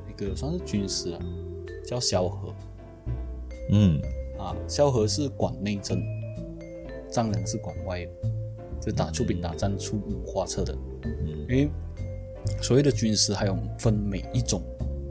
[0.09, 1.21] 一个算是军师啊，
[1.87, 2.55] 叫萧何
[3.71, 4.01] 嗯
[4.39, 6.01] 啊，萧何是管内政，
[7.11, 8.13] 张良是管外的，
[8.81, 10.77] 就打出兵打仗出谋划策的。
[11.05, 11.71] 嗯因为
[12.63, 14.63] 所谓的军师还有分每一种，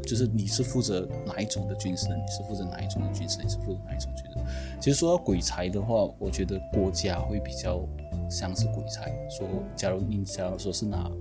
[0.03, 4.39] 就是你是负责哪一种的军师，你是负责哪一种的军师，你是负责哪一种军师。
[4.79, 7.83] 其实说到鬼才的话，我觉得郭嘉会比较
[8.29, 9.12] 像是鬼才。
[9.29, 11.12] 说，假如你假如说是拿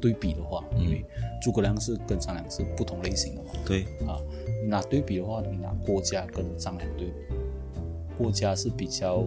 [0.00, 1.04] 对比的话，因为
[1.40, 4.18] 诸葛亮是跟张良是不同类型的嘛，对，啊，
[4.62, 7.14] 你拿对比的话，你拿郭嘉跟张良对比，
[8.18, 9.24] 郭嘉是比较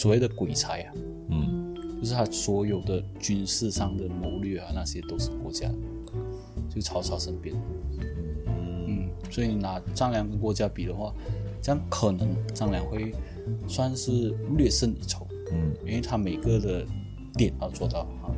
[0.00, 0.94] 所谓的鬼才啊，
[1.28, 5.74] 嗯就是他所有的军事上的谋略啊，那些都是国家的，
[6.74, 7.54] 就曹操身边。
[8.46, 11.14] 嗯，所以拿张良跟郭嘉比的话，
[11.60, 13.14] 这样可能张良会
[13.68, 16.82] 算是略胜一筹，嗯因为他每个的
[17.34, 18.32] 点要做到啊。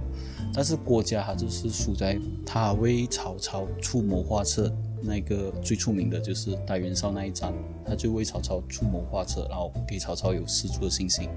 [0.53, 4.69] 但是郭嘉他就是输在他为曹操出谋划策，
[5.03, 7.53] 那个最出名的就是打袁绍那一战，
[7.85, 11.29] 他就为曹操出谋划策，然后给曹操有十足的信心，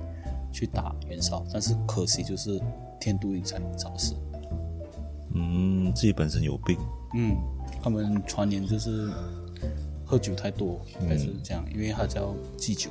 [0.54, 2.62] 去打袁绍，但是可惜就是
[3.00, 4.16] 天妒英才早死。
[5.34, 6.78] 嗯，自己本身有病，
[7.16, 7.36] 嗯，
[7.82, 9.10] 他们传言就是
[10.06, 12.90] 喝酒太多，嗯还是这样，因为他叫祭酒。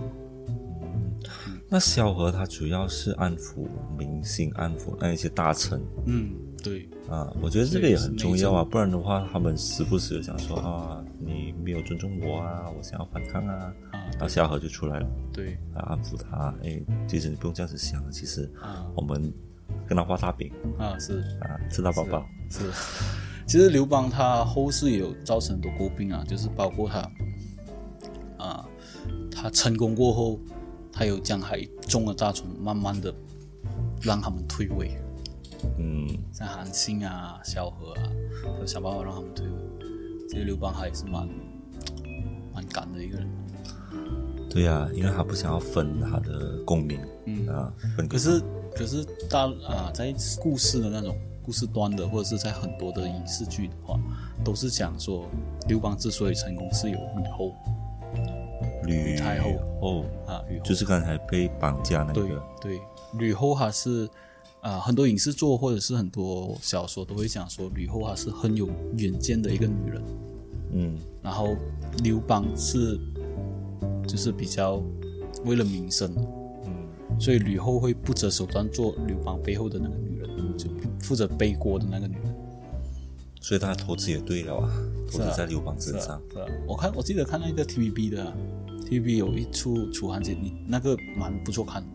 [1.71, 3.67] 那萧何他主要是安抚
[3.99, 13.55] 民心，安抚那一些大臣嗯，对，啊，我觉得这个也很重要啊，不然的话，他们时不时的想说啊，你没有尊重我啊，我想要反抗啊，
[13.93, 18.87] 啊，然后萧何就出来了，对，啊，安抚他，哎，其实你不用这样子想，其实啊。
[18.97, 19.31] 我们
[19.87, 21.19] 跟他画大饼啊是。
[21.43, 22.61] 啊，吃到饱饱，是。
[23.47, 27.01] 其实刘邦他后世也有造成很多诟病啊，就是包括他
[28.43, 28.67] 啊，
[29.31, 30.41] 他成功过后，
[30.91, 33.15] 他有将还中的大臣慢慢的
[34.01, 34.91] 让他们退位，
[35.79, 38.03] 嗯，像韩信啊、萧何啊，
[38.59, 39.53] 都想办法让他们退位。
[40.29, 41.29] 其实刘邦他也是蛮
[42.53, 43.29] 蛮敢的一个人，
[44.51, 47.47] 对呀、因为他不想要分他的功名，嗯。
[47.49, 48.43] 啊，分给可是
[48.75, 53.99] 可是大啊，在故事的那种故事端的，或者是在很多的影视剧的话，
[54.45, 55.27] 都是讲说
[55.69, 57.55] 刘邦之所以成功是有吕后
[58.87, 59.51] 吕太后
[59.81, 60.65] 后，啊，吕后。
[60.65, 62.81] 就是刚才被绑架那对个，对，
[63.19, 64.09] 吕后她是
[64.65, 70.03] 啊，很多影视作或者是很多小说都会讲说吕后她是很有远见的一个女人，
[70.73, 71.55] 嗯然后
[72.03, 72.99] 刘邦是
[74.09, 74.83] 就是比较
[75.45, 76.11] 为了名声，
[76.65, 82.35] 嗯，所以吕后会不择手段做刘邦背后的那个女人，就负责背锅的那个女人。
[83.43, 84.71] 所以他投资也对了啊，
[85.13, 88.33] 投资在刘邦身上，是啊，我看我记得看那个 TVB 的、啊、
[88.89, 91.89] ，TVB 有一出楚汉节，你那个蛮不错看的，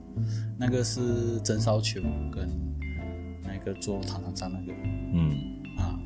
[0.57, 2.01] 那个是曾少秋
[2.31, 2.49] 跟
[3.43, 4.73] 那个做唐唐章那个
[5.13, 5.31] 嗯
[5.77, 5.99] 啊，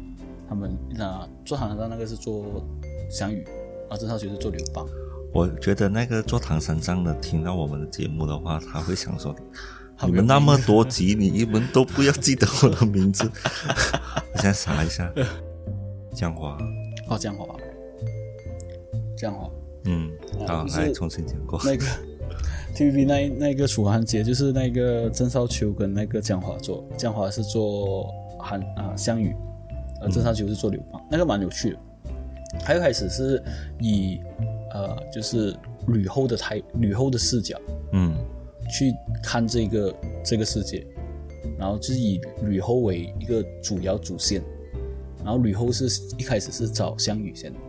[0.47, 2.63] 他们那做唐唐章那个是做
[3.09, 3.43] 项羽，
[3.89, 4.85] 啊曾少秋是做刘邦，
[5.33, 9.35] 我觉得那个做唐三藏的听到我们的节目的话，他会想说：
[10.05, 13.23] 你们那么多集，你你们都不要记得我的名字。
[14.33, 15.11] 我现在查一下，
[16.13, 16.57] 江华，
[17.07, 17.55] 哦这样好吧，
[19.17, 19.51] 这样好。
[19.85, 20.09] 嗯，
[20.47, 21.59] 好，哦来重新讲过。
[21.63, 21.85] 那个
[22.75, 29.35] TVB 那那个楚汉节，就是那个郑少秋跟那个江华做，江华是做韩啊项羽，
[30.01, 31.77] 呃郑少秋是做刘邦，那个蛮有趣的。
[32.59, 33.43] 他一开始是
[33.79, 34.19] 以
[34.73, 35.55] 呃就是
[35.87, 37.59] 吕后的台吕后的视角
[37.93, 38.13] 嗯
[38.69, 40.85] 去看这个这个世界，
[41.57, 44.41] 然后就是以吕后为一个主要主线，
[45.23, 45.85] 然后吕后是
[46.17, 47.59] 一开始是找项羽先的，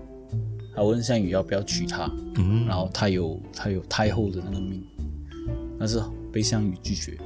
[0.74, 4.82] 他问项羽要不要娶她，嗯，然后他有他有太后的那个命，
[5.78, 7.16] 但是被项羽拒绝，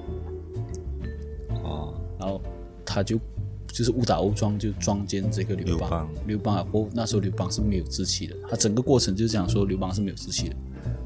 [1.62, 2.40] 哦，然后
[2.84, 3.18] 他就
[3.66, 6.08] 就是误打误撞就撞见这个刘邦。
[6.26, 6.56] 刘邦。
[6.56, 10.56] 啊，不，那时候刘邦是没有志气的，他整个过程就是讲说刘邦是没有志气的，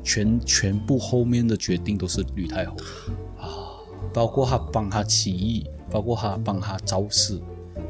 [0.02, 2.76] 全全部后面的决定都是吕太后。
[3.38, 3.78] 啊，
[4.12, 7.40] 包括他帮他起义，包括他帮他招式，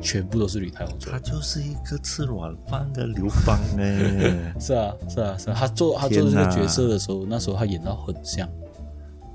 [0.03, 1.19] 全部都是吕太后做的。
[1.19, 4.53] 他就是一个吃软饭的刘邦哎。
[4.61, 5.57] 是啊，是啊，是啊。
[5.57, 8.49] 他做他做这个角色的时候，那时候他演到很像，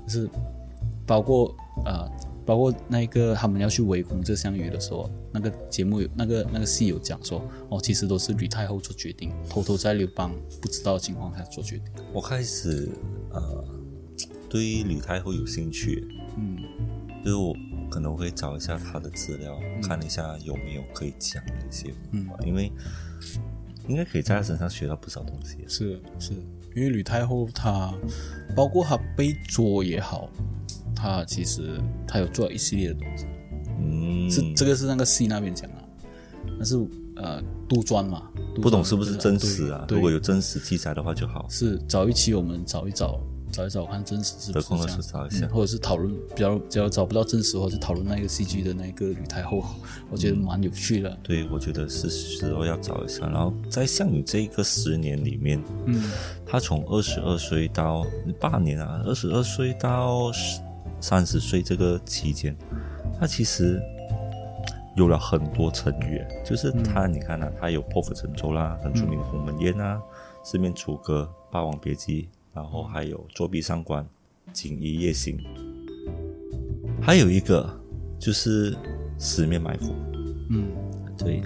[0.06, 0.30] 就是
[1.06, 1.54] 包括
[1.84, 2.10] 啊、呃
[2.48, 11.86] 包括那个他们要去围攻这项羽的时候，那个节目有那个那个戏有讲说，哦，其实都是吕太后做决定，偷偷在刘邦不知道的情况下做决定。
[12.10, 12.88] 我开始
[13.32, 13.62] 呃
[14.48, 16.56] 对吕太后有兴趣，嗯
[17.22, 17.54] 就是我
[17.90, 22.70] 可能会找一下他的资料，看一下有没有可以讲的一些嗯方法，因为
[23.88, 25.58] 应该可以在他身上学到不少东西。
[25.66, 26.32] 是是，
[26.76, 27.92] 因为吕太后她，
[28.54, 30.28] 包括她被捉也好，
[30.94, 33.26] 她其实她有做一系列的东西。
[33.80, 35.76] 嗯，是这个是那个戏那边讲的，
[36.58, 36.76] 但是
[37.16, 38.28] 呃杜撰嘛，
[38.60, 39.86] 不懂是不是真实啊？
[39.88, 41.46] 如果有真实记载的话就好。
[41.48, 43.20] 是早一期我们找一找，
[43.50, 44.76] 找一找看真实是不是这
[45.40, 45.50] 样。
[45.50, 49.64] 或者是讨论，比较比较找不到真实，或者是讨论那个戏剧的那个吕太后，
[50.10, 51.18] 我觉得蛮有趣的。
[51.22, 53.26] 对，我觉得是时候要找一下。
[53.26, 56.10] 然后在像你这一个十年里面，嗯。
[56.50, 58.06] 他从二十二岁到
[58.40, 60.32] 八年啊，二十二岁到
[60.98, 62.56] 三十岁这个期间，
[63.20, 63.78] 他其实
[64.96, 70.00] 有了很多成语，就是他，你看啊，他有破釜沉舟啦，很出名的鸿门宴啊，
[70.42, 74.04] 四面楚歌、霸王别姬，然后还有作壁上观、
[74.52, 75.38] 锦衣夜行，
[77.00, 77.70] 还有一个
[78.18, 78.76] 就是
[79.16, 79.94] 十面埋伏，
[80.50, 80.66] 嗯。
[81.16, 81.40] 对，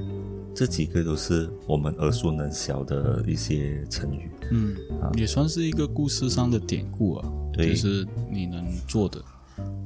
[0.54, 4.30] 这几个都是我们耳熟能详的一些成语。
[4.50, 4.74] 嗯，
[5.18, 7.68] 也算是一个故事上的典故啊，对。
[7.68, 9.22] 就是你能做的，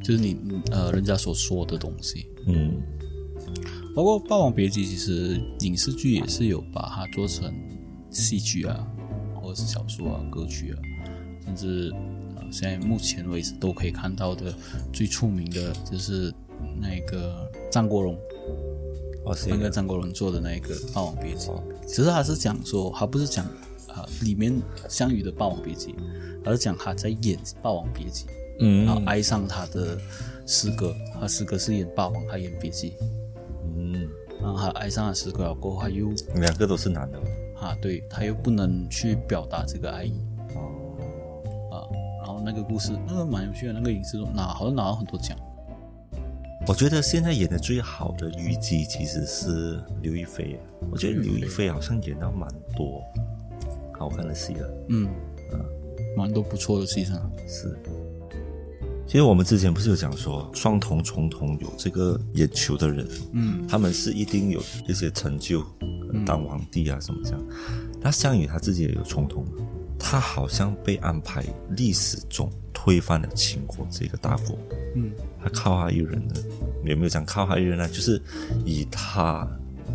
[0.02, 0.38] 就是你
[0.70, 2.28] 呃人家所说的东西。
[2.46, 2.80] 嗯。
[3.96, 7.52] 包括《霸王别姬》，其实影视剧也是有把它做成
[8.10, 8.86] 戏剧啊，
[9.34, 10.78] 或者是小说啊、歌曲啊，
[11.46, 11.92] 甚至
[12.34, 14.52] 呃现在目前为止都可以看到的
[14.92, 16.34] 最出名的就是
[16.80, 18.18] 那个张国荣，
[19.24, 21.48] 哦，是那个张国荣做的那个《霸王别姬》，
[21.86, 23.46] 其实他是讲说，他不是讲
[23.86, 25.92] 啊里面项羽的《霸王别姬》，
[26.44, 28.24] 而是讲他在演《霸王别姬》，
[28.58, 28.84] 嗯。
[28.84, 29.96] 然后嗯爱上他的
[30.46, 32.94] 师哥，他师哥是演霸王，他演别姬，
[33.76, 34.08] 嗯，
[34.42, 37.20] 然后他爱上了师哥了过后，他又两个都是男的。
[37.56, 40.12] 啊对他又不能去表达这个爱意
[42.46, 45.36] 那个故事那个蛮有趣的，那个影视拿好像拿了很多奖，
[46.68, 50.56] 我觉得现在演的最好的虞姬其实是刘亦菲。
[50.92, 53.02] 我觉得刘亦菲好像演到蛮多
[53.98, 54.70] 好看的戏了。
[54.90, 55.08] 嗯，
[56.16, 57.76] 蛮多不错的戏上，是。
[59.08, 65.64] 其实我们之前不是有讲说，双瞳、重瞳有这个眼球的人，嗯他们是一定有一些成就，
[66.24, 67.40] 当皇帝啊什么这样。
[68.00, 69.44] 那项羽他自己也有重瞳，
[69.98, 74.58] 他好像被安排历史中推翻了秦国这个大国，
[74.94, 75.10] 嗯。
[75.42, 76.42] 他靠他一人的，
[76.84, 77.88] 有没有讲靠他一人呢？
[77.88, 78.20] 就是
[78.64, 79.46] 以他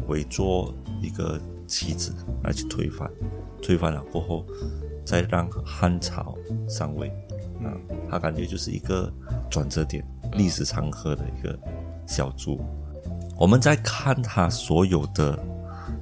[0.07, 1.37] 为做一个
[1.67, 3.09] 棋子来去推翻，
[3.61, 4.45] 推翻了过后，
[5.05, 6.37] 再让汉朝
[6.69, 7.09] 上位。
[7.61, 7.75] 啊，
[8.09, 9.11] 他感觉就是一个
[9.49, 11.59] 转折点，历史长河的一个
[12.07, 12.59] 小猪。
[13.37, 15.37] 我们在看他所有的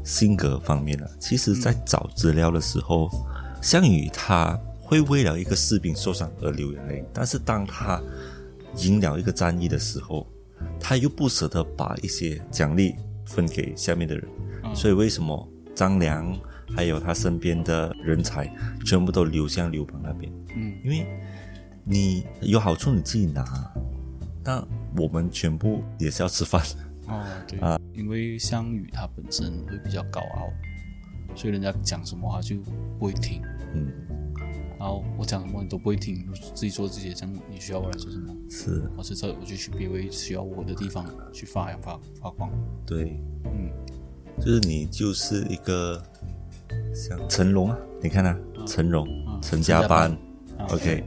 [0.04, 3.10] 性格方面呢，其实在找资料的时候，
[3.62, 8.02] 项羽他会为了一个士兵受伤而流眼泪，但是当他
[8.78, 10.26] 赢了一个战役的时候，
[10.80, 12.96] 他又不舍得把一些奖励
[13.26, 14.28] 分给下面的人，
[14.76, 16.38] 所以为什么张良
[16.76, 18.52] 还有他身边的人才
[18.86, 20.32] 全部都流向刘邦那边？
[20.56, 20.74] 嗯。
[20.84, 21.06] 因为
[21.84, 23.44] 你有好处你自己拿，
[24.44, 24.66] 但
[24.98, 26.62] 我们全部也是要吃饭。
[27.08, 27.80] 哦对，啊。
[27.94, 30.50] 因为项羽他本身会比较高傲，
[31.36, 32.56] 所以人家讲什么话就
[32.98, 33.42] 不会听。
[33.74, 33.92] 嗯，
[34.80, 38.36] 然后我讲什么你都不会听，你自己做自己的，这样你需要我来做什么？
[38.50, 38.90] 是。
[38.98, 42.50] 我是这，我就去别位需要我的地方去发扬发发光。
[42.86, 43.70] 对，嗯。
[44.40, 46.02] 就是你就是一个
[46.94, 49.40] 像成龙啊，你看啊，成龙、啊。
[49.42, 50.12] 陈家班。
[50.58, 51.06] 啊，OK，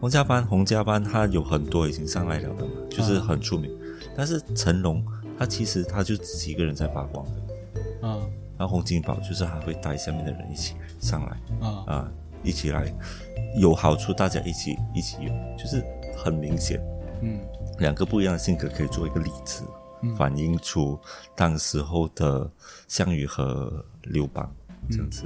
[0.00, 3.70] 洪家班、洪家班，他有很多已经上来了的嘛，就是很出名。
[4.16, 5.04] 但是成龙
[5.38, 8.20] 他其实他就自己一个人在发光的，啊
[8.58, 12.92] 然后洪金宝就是还会带下面的人一起上来啊啊，一起来
[13.58, 15.82] 有好处，大家一起一起有，就是
[16.16, 16.80] 很明显。
[17.22, 17.38] 嗯
[17.78, 19.62] 两个不一样的性格可以做一个例子，
[20.02, 20.98] 嗯反映出
[21.34, 22.50] 当时候的
[22.88, 24.50] 项羽和刘邦
[24.90, 25.24] 这样子。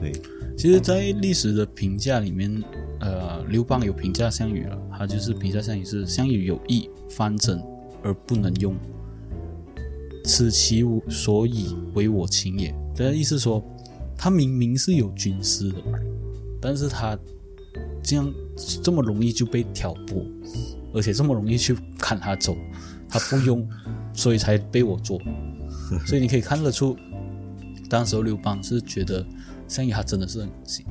[0.00, 0.10] 对，
[0.56, 2.64] 其实，在历史的评价里面，
[3.00, 7.62] 呃，刘邦有评价项羽了，他就是评价项羽是项羽有意方针
[8.02, 8.74] 而不能用，
[10.24, 12.74] 此其所以为我情也。
[12.94, 13.62] 的意思说，
[14.16, 15.78] 他明明是有军师的，
[16.60, 17.18] 但是他
[18.02, 18.32] 这样
[18.82, 20.24] 这么容易就被挑拨，
[20.94, 22.56] 而且这么容易去砍他走，
[23.08, 23.68] 他不用，
[24.14, 25.20] 所以才被我做。
[26.06, 26.96] 所以你可以看得出，
[27.88, 29.24] 当时候刘邦是觉得
[29.66, 30.84] 项羽他真的是很可惜。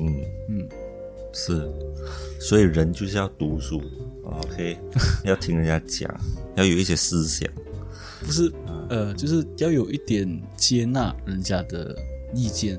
[0.00, 0.14] 嗯
[0.48, 0.68] 嗯，
[1.32, 1.70] 是，
[2.40, 3.80] 所以人就是要读书
[4.24, 4.78] ，OK，
[5.24, 6.20] 要听人家讲，
[6.56, 7.48] 要有一些思想。
[8.28, 8.52] 不是，
[8.90, 11.96] 呃，就是要有一点接纳人家的
[12.34, 12.78] 意见。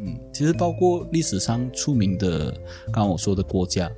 [0.00, 2.50] 嗯，其实包括历史上出名的，
[2.86, 3.88] 刚刚我说的郭嘉，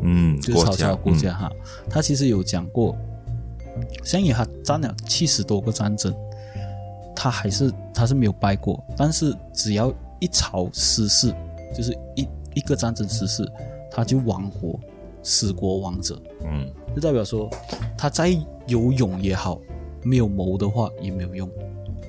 [0.00, 1.18] 嗯，就是曹操的郭嗯。
[1.18, 1.52] 嘉哈，
[1.90, 2.96] 他其实有讲过，
[4.02, 6.14] 项羽他战了七十多个战争，
[7.14, 11.34] 他还是他是没有败过，但是只要一朝失势，
[11.76, 13.46] 就是一一个战争失势，
[13.90, 14.80] 他就亡国，
[15.22, 16.18] 死国亡者。
[16.46, 16.66] 嗯。
[16.94, 17.50] 就代表说
[17.98, 18.30] 他再
[18.66, 19.60] 有勇也好，
[20.02, 21.50] 没有谋的话也没有用。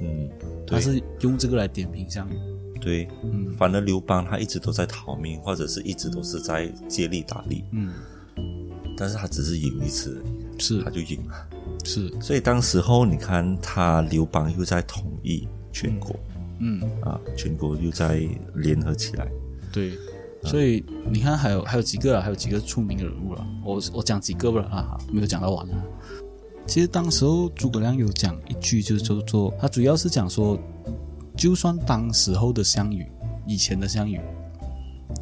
[0.02, 0.30] 嗯，
[0.66, 2.34] 他是用这个来点评项羽。
[2.80, 7.94] 对，嗯反而刘邦他一直都在逃命，或者是一直都是在借力打力，嗯，
[8.98, 10.24] 但是他只是赢一次
[10.60, 11.48] 是他就赢了。
[11.84, 16.16] 是，所以当时候你看他刘邦又在统一全国、
[16.60, 18.22] 嗯，啊，全国又在
[18.56, 19.28] 联合起来。
[19.72, 19.94] 对。
[20.44, 23.46] 所以你看，还有还有几个啊，还有几个出名的人物了。
[23.66, 25.84] 我我讲几个吧啊，没有讲到完啊。
[26.68, 30.60] 其实当时候诸葛亮有讲一句，就是叫做他主要是讲说，
[31.36, 33.10] 就算当时候的项羽，
[33.48, 34.20] 以前的项羽，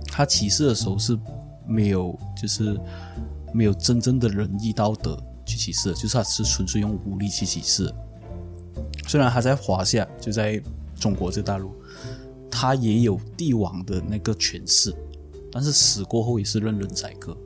[0.07, 1.17] 他起事的时候是
[1.67, 2.77] 没有，就是
[3.53, 5.15] 没有真正的仁义道德
[5.45, 7.93] 去起事，就是他是纯粹用武力去起事。
[9.07, 10.59] 虽然他在华夏，就在
[10.99, 11.71] 中国这大陆，
[12.49, 14.91] 他也有帝王的那个权势，
[15.51, 17.37] 但是死过后也是任人宰割。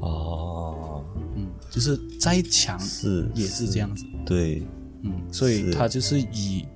[0.00, 0.49] 哦，
[1.70, 4.04] 就是再强是也是这样子。
[4.26, 4.62] 对，
[5.02, 6.66] 嗯，所以他就是以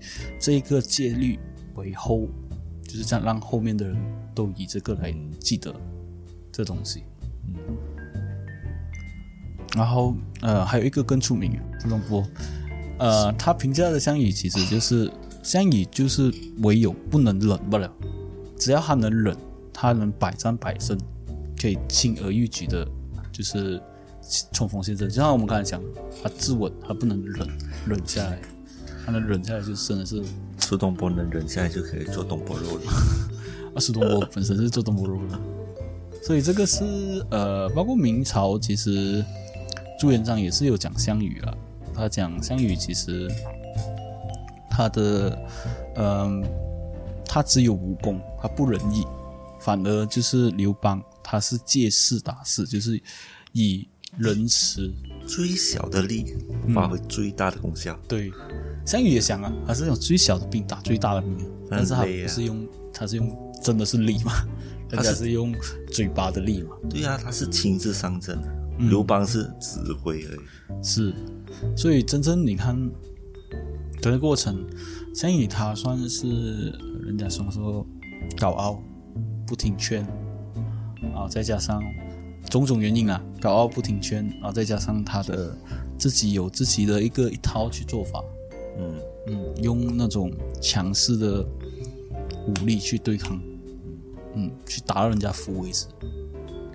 [0.40, 1.38] 这个戒律
[1.74, 2.28] 为后，
[2.84, 3.96] 就是这样让后面的人
[4.34, 5.74] 都以这个来记得。
[6.52, 7.02] 这东西。
[7.48, 7.76] 嗯
[9.76, 12.24] 然后呃，还有一个更出名，苏东坡，
[13.00, 15.10] 呃，他评价的项羽其实就是
[15.42, 17.92] 项羽就是唯有不能忍不了，
[18.56, 19.36] 只要他能忍，
[19.72, 20.96] 他能百战百胜，
[21.60, 22.86] 可以轻而易举的，
[23.32, 23.82] 就是
[24.52, 25.08] 冲锋陷阵。
[25.08, 25.82] 就像我们刚才讲，
[26.22, 27.48] 他自刎，他不能忍
[27.86, 28.40] 忍下来，
[29.04, 30.22] 他能忍下来就真的是
[30.58, 32.84] 苏东坡能忍下来就可以做东坡肉了。
[33.74, 35.38] 啊，苏东坡本身是做东坡肉的，
[36.22, 36.84] 所以这个是
[37.30, 39.24] 呃，包括明朝其实。
[39.96, 41.54] 朱元璋也是有讲项羽啊，
[41.94, 43.30] 他讲项羽其实
[44.68, 45.38] 他的
[45.94, 46.44] 嗯，
[47.24, 49.06] 他只有武功，他不仁义，
[49.60, 53.00] 反而就是刘邦，他是借势打势，就是
[53.52, 54.92] 以仁慈
[55.26, 56.34] 最小的力
[56.74, 57.98] 发挥最大的功效。
[58.08, 58.30] 对，
[58.86, 64.32] 项羽也想啊，他是用最小的兵打最大的兵，但是他不是用，他是用真的是力嘛，
[64.90, 65.54] 人家是用
[65.92, 66.76] 嘴巴的力嘛。
[66.88, 68.38] 对啊，他是亲自上阵。
[68.76, 71.14] 刘邦是指挥而已，是，
[71.76, 72.76] 所以真正你看
[74.02, 74.66] 整个过程，
[75.14, 76.70] 项羽他算是
[77.04, 77.86] 人家说说
[78.36, 78.82] 高傲，
[79.46, 80.04] 不听劝，
[81.00, 81.80] 然后再加上
[82.50, 85.56] 种种原因啊，高傲不听劝，然后再加上他的
[85.98, 88.22] 自己有自己的一个一套去做法，
[88.78, 88.94] 嗯
[89.26, 91.44] 嗯，用那种强势的
[92.46, 93.40] 武力去对抗，
[94.34, 95.86] 嗯，去打到人家服为止，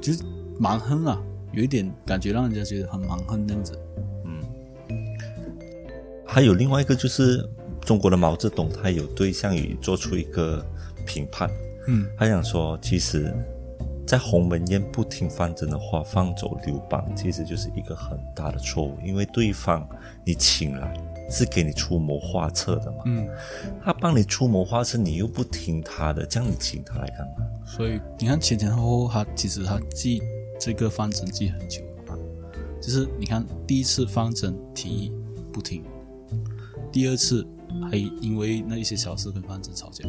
[0.02, 0.24] 就是
[0.60, 1.22] 蛮横啊。
[1.52, 3.74] 有一点感觉，让人家觉得很蛮横这样子。
[4.24, 4.40] 嗯，
[6.24, 7.44] 还有另外一个就是
[7.82, 10.64] 中国的毛泽东，他有对项羽做出一个
[11.08, 11.50] 评判。
[11.88, 13.34] 嗯，他想说，其实，
[14.10, 19.88] 在鸿门宴不听范增的话，放走刘邦，其实就是一个很大的错误，因为对方
[20.26, 20.92] 你请来
[21.30, 23.04] 是给你出谋划策的嘛。
[23.06, 23.30] 嗯，
[23.86, 27.46] 他帮你出谋划策，你又不听他的，这样你请他来干嘛？
[27.68, 30.24] 所以你看前前后后，他其实他记
[30.60, 32.18] 这个方针记很久了，
[32.82, 35.14] 就是你看第一次方针提议
[35.54, 35.84] 不听，
[36.92, 37.48] 第二次
[37.92, 40.04] 还因为那一些小事跟方针吵架，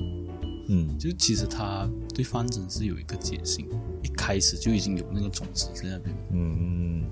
[0.70, 3.66] 嗯，就其实他对方针是有一个戒心，
[4.02, 7.04] 一开始就已经有那个种子在那边，嗯，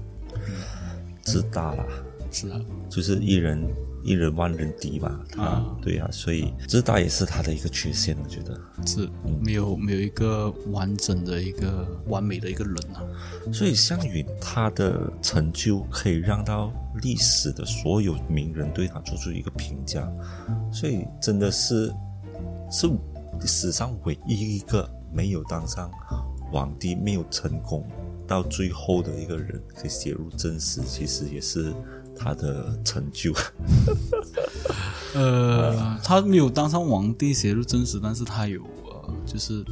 [1.22, 1.84] 自大了，
[2.30, 3.68] 是啊，就是一人。
[4.04, 8.58] 一人万人敌嘛，他对啊，所以自大也是他的一个缺陷，我觉得。
[8.86, 9.06] 是
[9.44, 13.02] 没有没有一个完整的一个完美的一个人啊。
[13.52, 20.08] 所以项羽他的成就可以让到历史的所有名人对他做出一个评价，
[20.72, 21.92] 所以真的是
[22.70, 22.88] 是
[23.46, 25.90] 史上唯一一个没有当上
[26.50, 27.86] 皇帝、没有成功
[28.26, 31.74] 到最后的一个人，可以写入正史，其实也是。
[32.20, 33.32] 他的成就，
[35.14, 38.60] 呃，他没有当上皇帝写入正史，但是他有
[38.90, 39.64] 呃，就是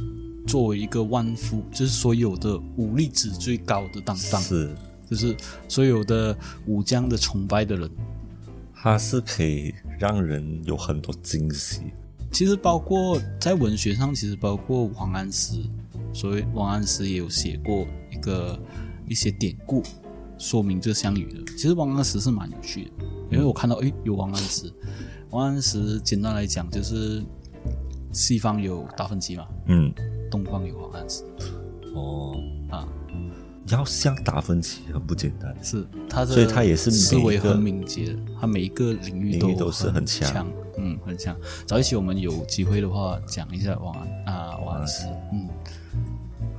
[0.47, 4.73] 作为一个万夫，就是所有的武力值最高的当当，是，
[5.09, 5.35] 就是
[5.67, 6.33] 所有的
[6.67, 7.91] 武将的崇拜的人，
[8.73, 11.81] 他是可以让人有很多惊喜。
[12.37, 15.59] 其实包括在文学上，其实包括王安石，
[16.13, 18.59] 所谓王安石也有写过一个
[19.07, 19.81] 一些典故。
[20.37, 22.91] 说明这项羽的，其实王安石是蛮有趣的，
[23.31, 24.71] 因为我看到诶有王安石，
[25.31, 27.23] 王安石简单来讲就是
[28.11, 29.91] 西方有达芬奇嘛，嗯，
[30.29, 31.23] 东方有王安石，
[31.95, 32.35] 哦。
[32.69, 32.87] 啊，
[33.69, 40.47] 要像达芬奇很不简单，是他的，所以他也是思维很敏捷，他每一个领域都都是很强，
[40.77, 41.35] 嗯，很强。
[41.65, 45.49] 早一起我们有机会的话讲一下王安啊王安石，嗯，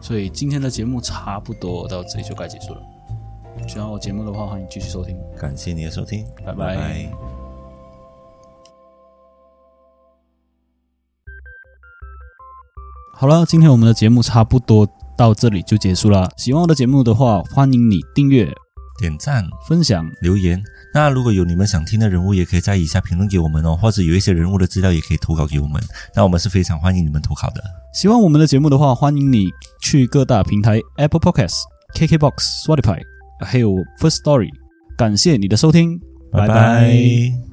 [0.01, 2.83] 所以今天的节目差不多到这里就该结束了。
[3.67, 5.17] 喜欢我节目的话，欢迎继续收听。
[5.37, 7.11] 感谢你的收听，拜拜。
[13.15, 14.89] 好了，今天我们的节目差不多
[15.19, 16.31] 到这里就结束了。
[16.37, 18.49] 喜欢我的节目的话，欢迎你订阅、
[19.01, 20.63] 点赞、分享、留言。
[20.95, 25.83] 那如果有你们想听的人物，也可以在以下评论给我们哦，或者有一些人物的资料，也可以投稿给我们。
[26.15, 27.63] 那我们是非常欢迎你们投稿的。
[27.93, 29.49] 喜欢我们的节目的话，欢迎你
[29.83, 31.63] 去各大平台：Apple Podcasts、
[31.95, 33.01] KKBox、Spotify。
[33.41, 34.51] 还有 First Story，
[34.97, 36.01] 感谢你的收听，
[36.33, 37.48] 拜拜。